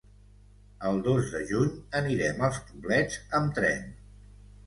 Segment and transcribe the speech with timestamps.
[0.91, 3.85] El dos de juny anirem als Poblets amb tren.